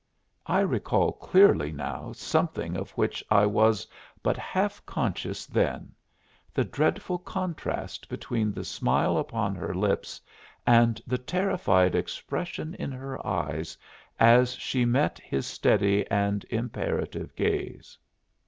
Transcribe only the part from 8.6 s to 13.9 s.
smile upon her lips and the terrified expression in her eyes